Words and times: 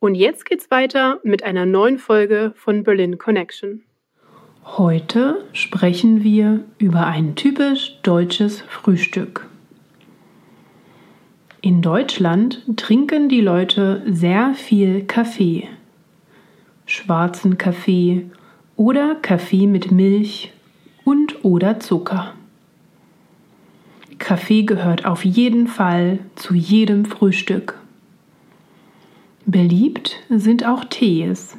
Und 0.00 0.14
jetzt 0.14 0.44
geht's 0.44 0.70
weiter 0.70 1.20
mit 1.22 1.42
einer 1.42 1.66
neuen 1.66 1.98
Folge 1.98 2.52
von 2.56 2.82
Berlin 2.82 3.18
Connection. 3.18 3.82
Heute 4.64 5.44
sprechen 5.52 6.24
wir 6.24 6.64
über 6.78 7.06
ein 7.06 7.36
typisch 7.36 7.98
deutsches 8.02 8.62
Frühstück. 8.62 9.46
In 11.60 11.80
Deutschland 11.80 12.62
trinken 12.76 13.28
die 13.28 13.40
Leute 13.40 14.02
sehr 14.06 14.54
viel 14.54 15.04
Kaffee. 15.04 15.68
Schwarzen 16.86 17.56
Kaffee 17.56 18.26
oder 18.76 19.14
Kaffee 19.16 19.66
mit 19.66 19.90
Milch 19.90 20.52
und 21.04 21.44
oder 21.44 21.80
Zucker. 21.80 22.34
Kaffee 24.18 24.62
gehört 24.62 25.04
auf 25.04 25.24
jeden 25.24 25.66
Fall 25.66 26.18
zu 26.34 26.54
jedem 26.54 27.04
Frühstück. 27.04 27.78
Beliebt 29.46 30.16
sind 30.30 30.64
auch 30.64 30.84
Tees, 30.84 31.58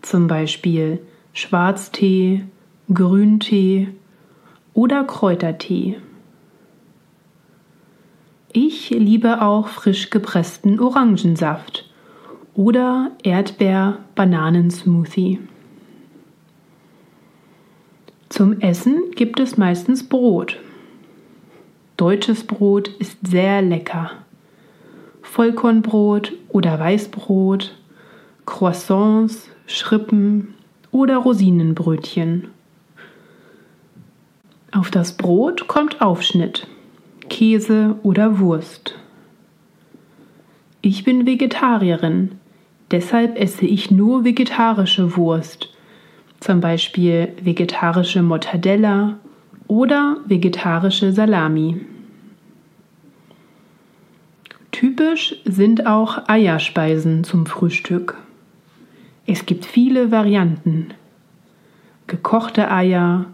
zum 0.00 0.28
Beispiel 0.28 0.98
Schwarztee, 1.34 2.46
Grüntee 2.92 3.88
oder 4.72 5.04
Kräutertee. 5.04 5.98
Ich 8.52 8.88
liebe 8.88 9.42
auch 9.42 9.68
frisch 9.68 10.08
gepressten 10.08 10.80
Orangensaft 10.80 11.90
oder 12.54 13.10
Erdbeer-Bananensmoothie. 13.22 15.38
Zum 18.30 18.58
Essen 18.60 19.02
gibt 19.14 19.38
es 19.38 19.58
meistens 19.58 20.08
Brot. 20.08 20.58
Deutsches 21.98 22.44
Brot 22.44 22.88
ist 22.88 23.18
sehr 23.26 23.60
lecker. 23.60 24.12
Vollkornbrot 25.22 26.32
oder 26.58 26.76
Weißbrot, 26.80 27.72
Croissants, 28.44 29.48
Schrippen 29.68 30.54
oder 30.90 31.18
Rosinenbrötchen. 31.18 32.48
Auf 34.72 34.90
das 34.90 35.16
Brot 35.16 35.68
kommt 35.68 36.02
Aufschnitt, 36.02 36.66
Käse 37.28 37.94
oder 38.02 38.40
Wurst. 38.40 38.96
Ich 40.82 41.04
bin 41.04 41.26
Vegetarierin, 41.26 42.32
deshalb 42.90 43.38
esse 43.38 43.64
ich 43.64 43.92
nur 43.92 44.24
vegetarische 44.24 45.16
Wurst, 45.16 45.72
zum 46.40 46.60
Beispiel 46.60 47.34
vegetarische 47.40 48.20
Mortadella 48.24 49.18
oder 49.68 50.16
vegetarische 50.26 51.12
Salami. 51.12 51.86
Typisch 54.78 55.34
sind 55.44 55.88
auch 55.88 56.28
Eierspeisen 56.28 57.24
zum 57.24 57.46
Frühstück. 57.46 58.16
Es 59.26 59.44
gibt 59.44 59.66
viele 59.66 60.12
Varianten. 60.12 60.94
Gekochte 62.06 62.70
Eier, 62.70 63.26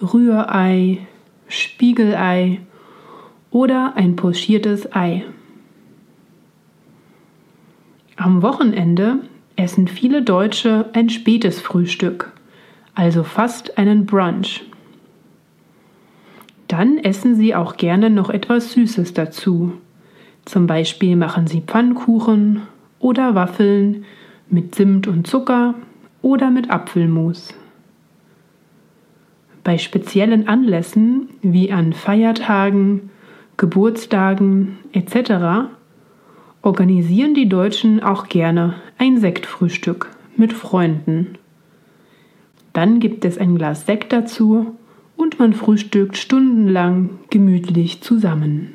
Rührei, 0.00 1.04
Spiegelei 1.48 2.60
oder 3.50 3.94
ein 3.96 4.14
pochiertes 4.14 4.94
Ei. 4.94 5.24
Am 8.14 8.42
Wochenende 8.42 9.18
essen 9.56 9.88
viele 9.88 10.22
Deutsche 10.22 10.90
ein 10.92 11.10
spätes 11.10 11.60
Frühstück, 11.60 12.30
also 12.94 13.24
fast 13.24 13.78
einen 13.78 14.06
Brunch. 14.06 14.62
Dann 16.68 16.98
essen 16.98 17.34
sie 17.34 17.52
auch 17.52 17.76
gerne 17.76 18.10
noch 18.10 18.30
etwas 18.30 18.70
Süßes 18.74 19.12
dazu, 19.12 19.80
zum 20.44 20.66
Beispiel 20.66 21.16
machen 21.16 21.46
sie 21.46 21.62
Pfannkuchen 21.62 22.62
oder 22.98 23.34
Waffeln 23.34 24.04
mit 24.48 24.74
Zimt 24.74 25.06
und 25.06 25.26
Zucker 25.26 25.74
oder 26.22 26.50
mit 26.50 26.70
Apfelmus. 26.70 27.54
Bei 29.62 29.78
speziellen 29.78 30.46
Anlässen 30.46 31.30
wie 31.40 31.72
an 31.72 31.94
Feiertagen, 31.94 33.10
Geburtstagen 33.56 34.78
etc. 34.92 35.70
organisieren 36.60 37.34
die 37.34 37.48
Deutschen 37.48 38.02
auch 38.02 38.28
gerne 38.28 38.74
ein 38.98 39.18
Sektfrühstück 39.18 40.10
mit 40.36 40.52
Freunden. 40.52 41.38
Dann 42.74 43.00
gibt 43.00 43.24
es 43.24 43.38
ein 43.38 43.56
Glas 43.56 43.86
Sekt 43.86 44.12
dazu 44.12 44.74
und 45.16 45.38
man 45.38 45.52
frühstückt 45.52 46.16
stundenlang 46.16 47.10
gemütlich 47.30 48.02
zusammen. 48.02 48.74